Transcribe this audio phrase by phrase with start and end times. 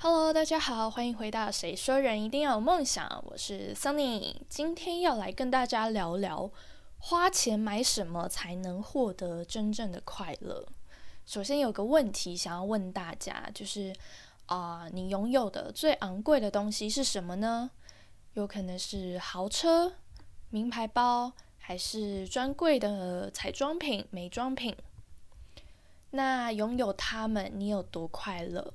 [0.00, 6.48] Hello，大家好，欢迎回到《谁说人一定要有梦想》，我是 Sunny，今天要来跟大家聊聊
[6.98, 10.64] 花钱买什么才能获得真正的快乐。
[11.26, 13.92] 首先有个问题想要问大家，就是
[14.46, 17.68] 啊，你拥有的最昂贵的东西是什么呢？
[18.34, 19.94] 有可能是豪车、
[20.50, 24.76] 名牌包，还是专柜的彩妆品、美妆品？
[26.10, 28.72] 那拥有它们，你有多快乐？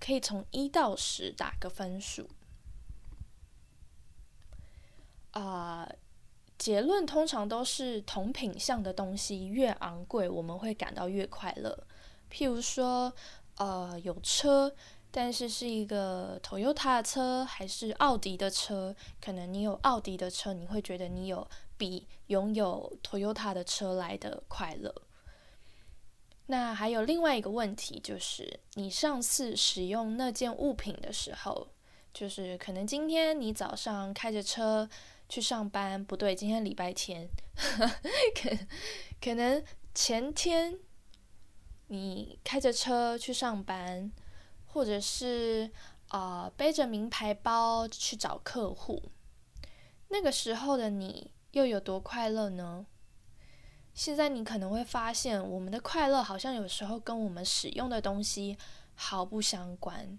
[0.00, 2.28] 可以从一到十打个分数。
[5.32, 5.88] 啊，
[6.56, 11.86] 结论通常都是同品相的东西越昂贵，我们会感到越快乐。
[12.30, 13.12] 譬如说，
[13.56, 14.74] 呃，有车，
[15.10, 24.94] 但是是一个 Toyota 的车还是奥迪的车，可能你有奥迪的车，你会觉得你有比拥有 Toyota 的车来的快乐。
[26.50, 31.68] 那还有另外一个问题，就是你上次使用那件物品的时候，
[32.14, 34.88] 就是可能今天你早上开着车
[35.28, 37.28] 去上班，不对，今天礼拜天，
[38.34, 38.50] 可
[39.20, 39.62] 可能
[39.94, 40.78] 前天
[41.88, 44.10] 你开着车去上班，
[44.64, 45.70] 或者是
[46.08, 49.02] 啊背着名牌包去找客户，
[50.08, 52.86] 那个时候的你又有多快乐呢？
[53.98, 58.56] 现在你可能会发现，我们的快乐好像有时候跟我们使用的东西
[58.94, 60.16] 毫不相关，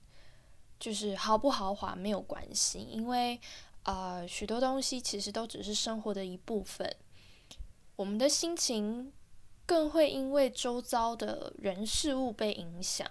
[0.77, 3.39] 就是豪不豪华没有关系，因为
[3.83, 6.93] 呃许多东西其实都只是生活的一部分。
[7.95, 9.13] 我们的心情
[9.65, 13.07] 更会因为周遭的人事物被影响，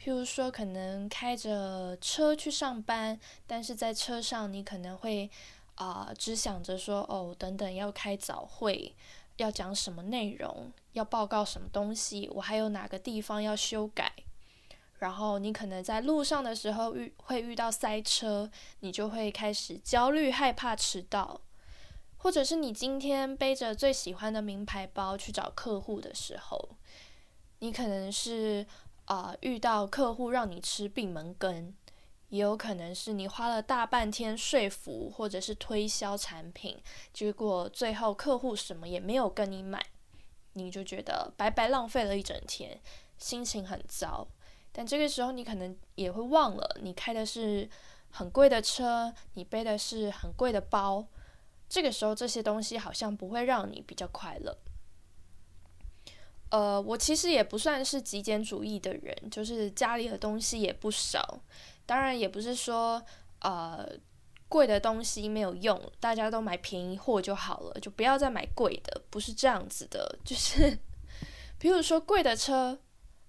[0.00, 5.30] 譬如说可能开着车去上班，但是在车上你可能会
[5.74, 8.96] 啊只想着说哦等等要开早会。
[9.36, 10.72] 要讲什么内容？
[10.92, 12.28] 要报告什么东西？
[12.34, 14.12] 我还有哪个地方要修改？
[14.98, 18.50] 然后你可能在路上的时候遇会遇到塞车，
[18.80, 21.40] 你就会开始焦虑、害怕迟到。
[22.16, 26.70] 或者是你今天背着最喜欢的名牌包去找客户的时候，
[27.58, 28.66] 你可能是
[29.04, 31.74] 啊遇到客户让你吃闭门羹。
[32.34, 36.76] 也有可能是你花了大半天说服或者是推销产品，
[37.12, 39.80] 结果最后客户什么也没有跟你买，
[40.54, 42.80] 你就觉得白白浪费了一整天，
[43.18, 44.26] 心情很糟。
[44.72, 47.70] 但这个时候你可能也会忘了，你开的是
[48.10, 51.06] 很贵的车，你背的是很贵的包，
[51.68, 54.58] 这个时候这些东西好像不会让你比较快乐。
[56.50, 61.38] 呃，我其实也不算是极简主义的人，就是家里的东西也不少。
[61.86, 63.02] 当然也不是说，
[63.40, 63.86] 呃，
[64.48, 70.18] 贵的东西没有用，大家都买便宜货就好了，就不要再买贵的，不是这样子的。
[70.24, 70.78] 就是，
[71.58, 72.78] 比如说贵的车，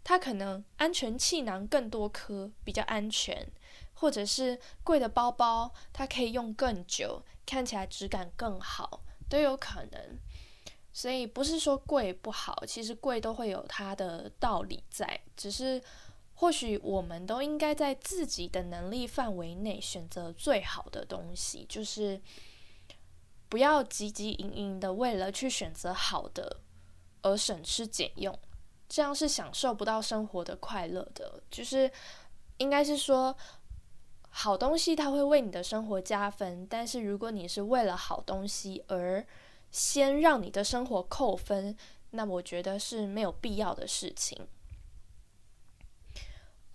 [0.03, 3.35] 它可能安全气囊更多颗，比较安全；
[3.93, 10.19] 或者是贵的包包，它可以用更久，看起来质感更好，都有可能。
[10.93, 15.81] 所以不是说贵不好，其实贵都会有它的道理在，只是。
[16.35, 22.21] 或许我们都应该在自己的能力范围内选择最好的东西，就是
[23.47, 26.59] 不要汲汲营营的为了去选择好的
[27.21, 28.37] 而省吃俭用，
[28.89, 31.41] 这样是享受不到生活的快乐的。
[31.49, 31.89] 就是
[32.57, 33.35] 应该是说，
[34.29, 39.25] 好东西它会为你的生活加分，但是如果你是为了好东西而
[39.71, 41.77] 先让你的生活扣分，
[42.11, 44.45] 那我觉得是没有必要的事情。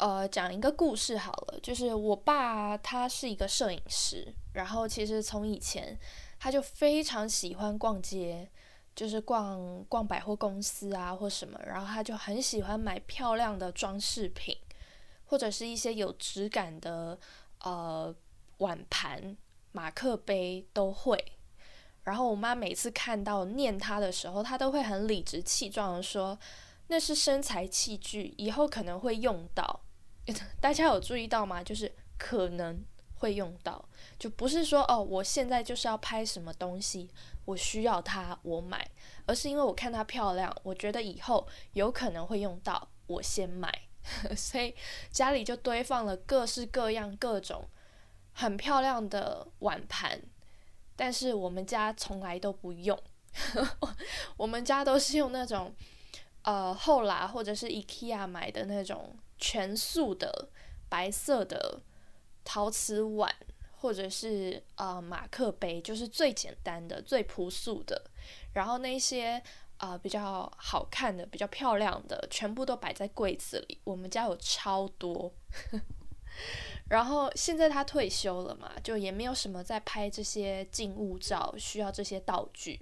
[0.00, 5.94] 呃，讲一个故事好了，就是我爸他是一个摄影师，然后其实从以前
[6.38, 8.50] 他就非常喜欢逛街，
[8.96, 14.56] 就是逛逛百货公司啊或什么，然后他就很喜欢买漂亮的装饰品，
[15.26, 17.18] 或者是一些有质感的
[17.58, 18.14] 呃
[18.56, 19.36] 碗盘、
[19.72, 21.22] 马克杯都会。
[22.04, 26.38] 然后我妈每次看到念他的时候，他都会很理直气壮的说
[26.88, 29.80] ：“那是身材器具，以后可能会用到。”
[30.60, 31.62] 大家有注意到吗？
[31.62, 32.84] 就是可能
[33.16, 33.84] 会用到，
[34.18, 37.10] 就不是说哦，我现在就是要拍什么东西，
[37.44, 38.88] 我需要它，我买，
[39.26, 43.72] 而是因为我看它漂亮，我觉得以后有可能会用到，我先买，
[44.36, 44.74] 所以
[45.10, 47.68] 家里就堆放了各式各样、各种
[48.32, 50.22] 很漂亮的碗盘，
[50.96, 52.98] 但是我们家从来都不用，
[54.36, 55.74] 我们家都是用那种
[56.42, 59.16] 呃后来或者是 IKEA 买的那种。
[59.40, 60.48] 全素的
[60.88, 61.80] 白色的
[62.44, 63.34] 陶瓷碗，
[63.78, 68.10] 或者是呃马克杯，就是最简单的、最朴素的。
[68.52, 69.42] 然后那些
[69.78, 73.80] 啊比较好看的、比较漂亮的，全部都摆在柜子里。
[73.84, 75.32] 我们家有超多。
[76.88, 82.80] 然后现在他退休了嘛，就也没有什么在拍这些静物照，需要这些道具。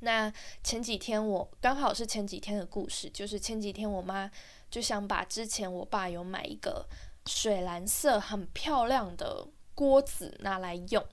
[0.00, 4.30] 那前几天我刚好是前几天的故事，就是前几天我妈
[4.74, 6.84] 就想把之前我爸有买一个
[7.26, 11.06] 水蓝色很漂亮的锅子拿来用，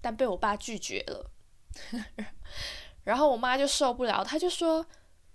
[0.00, 1.30] 但被我爸拒绝了。
[3.04, 4.84] 然后我妈就受不了，她就说。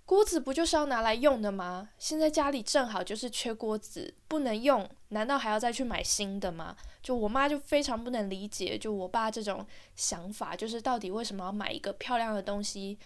[0.04, 1.90] 锅子不就是要拿来用的吗？
[1.96, 6.76] 现在家里正好就是缺锅子，不能用，难道还要再去买新的吗？
[7.00, 12.98] 就我妈就非常不能理解，就我爸这种想法，就是到底为什么要买一个漂亮的东西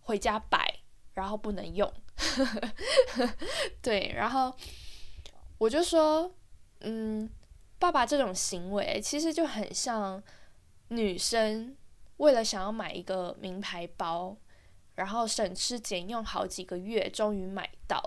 [0.00, 0.78] 回家摆，
[1.14, 1.92] 然后不能用？
[3.82, 4.54] 对，然后
[5.58, 6.34] 我就说，
[6.80, 7.28] 嗯，
[7.78, 10.22] 爸爸这种行为其实就很像
[10.88, 11.76] 女生
[12.18, 14.36] 为了想要买一个名牌包。
[14.94, 17.98] 然后省吃俭用好几个月，终于买到，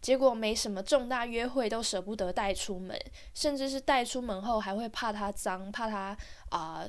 [0.00, 2.96] 结果没什么重大约会都舍不得带出门，
[3.34, 6.16] 甚至是带出门后还会怕它脏，怕它
[6.50, 6.86] 啊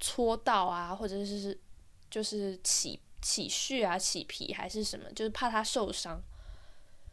[0.00, 1.56] 搓到啊，或者是
[2.10, 6.22] 就是起起絮啊、起皮还是什么，就是怕它受伤。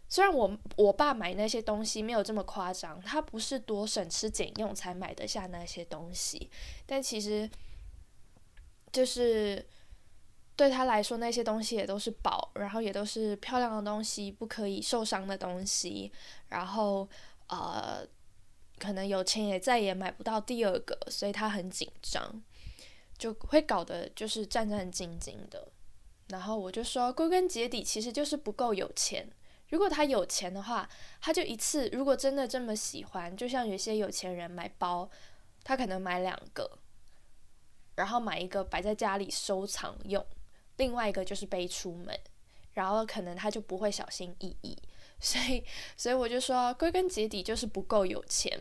[0.07, 6.51] 虽然我我爸买那些东西没有这么夸张，他不是多省吃俭用才买得下那些东西，
[6.85, 7.49] 但其实
[8.91, 9.65] 就是。
[10.55, 16.11] 对他来说，那些东西也都是宝，然后也都是漂亮的东西，不可以受伤的东西。
[16.49, 17.09] 然后，
[17.47, 18.05] 呃，
[18.77, 22.39] 可能有钱也再也买不到第二个，所以他很紧张，
[23.17, 25.67] 就会搞得就是战战兢兢的。
[26.29, 29.29] 然后我就说，归根结底其实就是不够有钱。
[29.69, 30.87] 如果他有钱的话，
[31.19, 35.09] 他就一次，如果真的这么喜欢，就像有些有钱人买包，
[35.63, 36.79] 他可能买两个，
[37.95, 40.25] 然后买一个摆在家里收藏用。
[40.77, 42.19] 另外一个就是背出门，
[42.73, 44.77] 然后可能他就不会小心翼翼，
[45.19, 45.63] 所以，
[45.97, 48.59] 所以我就说，归根结底就是不够有钱。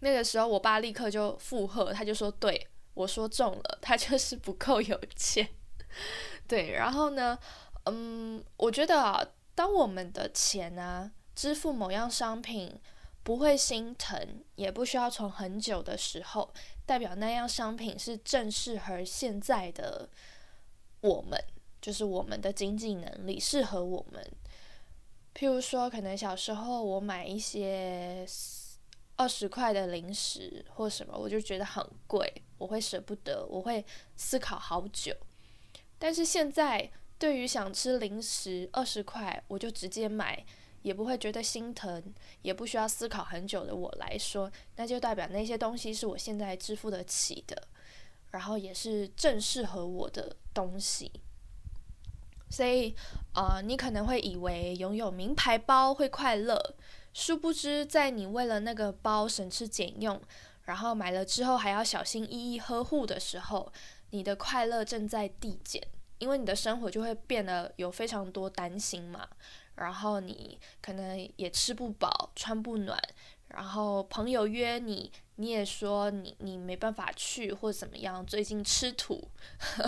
[0.00, 5.48] 那个时候，我爸立刻就附和，他就说：“对我说中了，他就是不够有钱。”
[6.48, 7.38] 对，然后呢，
[7.84, 9.24] 嗯，我觉得啊，
[9.54, 12.80] 当我们的钱啊支付某样商品
[13.22, 16.52] 不会心疼，也不需要存很久的时候，
[16.84, 20.08] 代表那样商品是正适合现在的。
[21.00, 21.36] 我们
[21.80, 24.24] 就是我们的经济能力适合我们，
[25.34, 28.24] 譬如说，可能小时候我买一些
[29.16, 33.84] 二十块的零食或什么，我就觉得很贵，我会舍不得，我会
[34.14, 35.12] 思考好久。
[36.02, 40.44] 但是现在，对于想吃零食二十块我就直接买，
[40.82, 42.02] 也不会觉得心疼，
[42.42, 47.68] 也不需要思考很久的我来说，那就代表那些东西是我现在支付得起的。
[48.32, 51.12] 然后也是正适合我的东西，
[52.50, 52.92] 所以
[53.34, 56.74] 啊，你可能会以为拥有名牌包会快乐，
[57.12, 60.20] 殊不知在你为了那个包省吃俭用，
[60.64, 63.72] 然后买了之后还要小心翼翼呵护的时候，
[64.12, 65.82] 你的快乐正在递减，
[66.18, 69.28] 因为你的生活就会变得有非常多担心嘛，
[69.74, 72.98] 然后你可能也吃不饱，穿不暖。
[73.48, 78.24] 然后朋友约你，你也说你你没办法去或怎么样。
[78.24, 79.28] 最近吃土，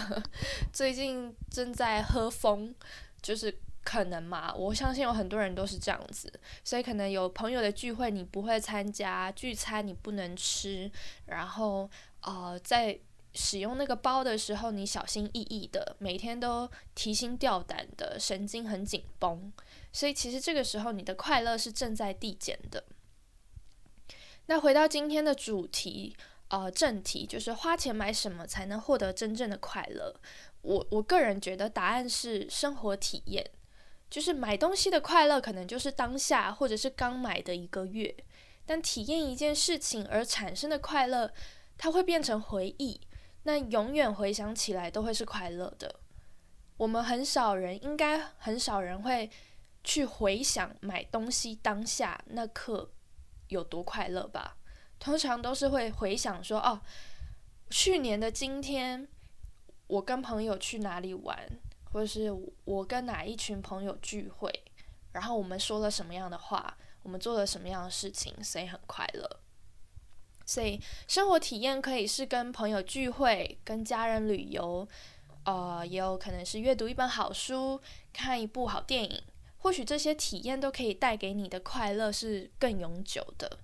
[0.70, 2.74] 最近正在喝风，
[3.22, 4.52] 就是可能嘛。
[4.54, 6.30] 我相信有很多人都是这样子，
[6.62, 10.90] 所以可能有朋友的聚会你不会参加，聚餐你不能吃，
[11.24, 11.88] 然后
[12.20, 12.98] 呃在
[13.34, 19.52] 使用那个包的时候你小心翼翼的，每天都提心吊胆的，神经很紧绷。
[19.92, 22.84] 所以其实这个时候你的快乐是正在递减的。
[24.46, 26.14] 那回到今天的主题，
[26.48, 30.14] 呃，正题就是花钱买什么才能获得真正的快乐？
[30.62, 33.50] 我我个人觉得答案是生活体验，
[34.10, 38.14] 就是买东西的快乐可能就是当下或者是刚买的一个月，
[38.64, 41.32] 但体验一件事情而产生的快乐，
[41.76, 43.00] 它会变成回忆，
[43.44, 46.00] 那永远回想起来都会是快乐的。
[46.76, 49.30] 我们很少人，应该很少人会
[49.82, 52.90] 去回想买东西当下那刻。
[53.48, 54.56] 有多快乐吧？
[54.98, 56.80] 通常都是会回想说，哦，
[57.68, 59.06] 去年的今天，
[59.86, 61.38] 我跟朋友去哪里玩，
[61.92, 62.32] 或是
[62.64, 64.50] 我跟哪一群朋友聚会，
[65.12, 69.40] 然后我们说了什么样的话，我们做了什么样的事情，所以很快乐。
[70.54, 74.86] 所以生活体验可以是跟朋友聚会，跟家人旅游，
[75.44, 77.80] 呃，也有可能是阅读一本好书，
[78.12, 79.20] 看一部好电影。
[79.58, 83.58] 或许这些体验都可以带给你的快乐是更永久的。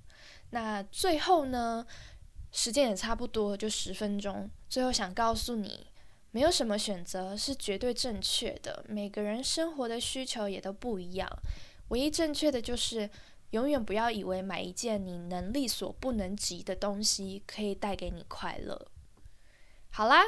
[0.50, 1.86] 那最后呢，
[2.50, 4.50] 时间也差不多，就十分钟。
[4.68, 5.86] 最后想告诉你，
[6.32, 11.30] 没有什么选择是绝对正确的，每个人生活的需求也都不一样。
[11.90, 13.08] 唯一正确的就是
[13.50, 18.86] 永远不要以为买一件你能力所不能及的东西可以带给你快乐。
[19.90, 20.22] 好啦，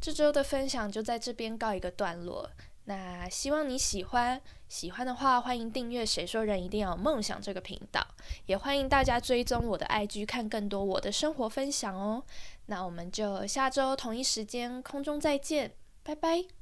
[0.00, 2.50] 这周的分享就在这边告一个段落。
[2.84, 6.04] 那希望你喜欢，喜欢的话欢迎订阅。
[6.04, 8.04] 谁说人一定要有梦想这个频道？
[8.46, 12.24] 也欢迎大家追踪我的 IG，看更多我的生活分享哦。
[12.66, 16.59] 那我们就下周同一时间空中再见，拜拜。